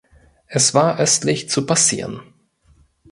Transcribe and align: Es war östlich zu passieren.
Es 0.47 0.73
war 0.73 0.97
östlich 0.97 1.47
zu 1.47 1.67
passieren. 1.67 2.23